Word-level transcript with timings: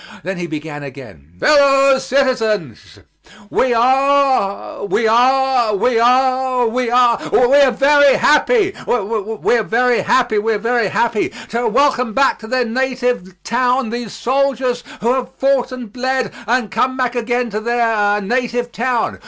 Then 0.23 0.37
he 0.37 0.47
began 0.47 0.81
again: 0.81 1.33
"Fellow 1.39 1.99
citizens: 1.99 2.97
We 3.51 3.71
are 3.71 4.83
we 4.85 5.07
are 5.07 5.75
we 5.75 5.99
are 5.99 6.65
we 6.67 6.89
are 6.89 7.29
We 7.29 7.37
are 7.55 7.71
very 7.71 8.15
happy 8.15 8.73
we 8.87 9.57
are 9.59 9.63
very 9.63 10.01
happy 10.01 10.39
we 10.39 10.53
are 10.55 10.57
very 10.57 10.87
happy 10.87 11.29
to 11.49 11.67
welcome 11.67 12.13
back 12.13 12.39
to 12.39 12.47
their 12.47 12.65
native 12.65 13.43
town 13.43 13.91
these 13.91 14.11
soldiers 14.13 14.83
who 15.01 15.13
have 15.13 15.35
fought 15.35 15.71
and 15.71 15.93
bled 15.93 16.33
and 16.47 16.71
come 16.71 16.97
back 16.97 17.15
again 17.15 17.51
to 17.51 17.59
their 17.59 18.19
native 18.21 18.71
town. 18.71 19.19